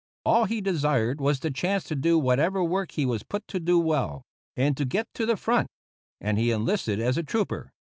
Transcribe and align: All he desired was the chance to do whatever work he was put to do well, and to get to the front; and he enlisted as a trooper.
All 0.25 0.45
he 0.45 0.61
desired 0.61 1.21
was 1.21 1.39
the 1.41 1.51
chance 1.51 1.83
to 1.83 1.95
do 1.95 2.17
whatever 2.17 2.63
work 2.63 2.93
he 2.93 3.05
was 3.05 3.21
put 3.21 3.47
to 3.49 3.59
do 3.59 3.77
well, 3.77 4.23
and 4.57 4.75
to 4.75 4.83
get 4.83 5.13
to 5.13 5.27
the 5.27 5.37
front; 5.37 5.67
and 6.19 6.39
he 6.39 6.49
enlisted 6.49 6.99
as 6.99 7.19
a 7.19 7.23
trooper. 7.23 7.71